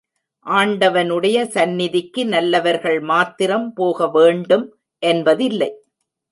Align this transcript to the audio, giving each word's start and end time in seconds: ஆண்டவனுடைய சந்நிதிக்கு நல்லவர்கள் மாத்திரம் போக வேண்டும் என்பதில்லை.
ஆண்டவனுடைய 0.45 1.37
சந்நிதிக்கு 1.47 2.25
நல்லவர்கள் 2.25 2.99
மாத்திரம் 2.99 3.73
போக 3.73 4.07
வேண்டும் 4.07 4.65
என்பதில்லை. 5.03 5.71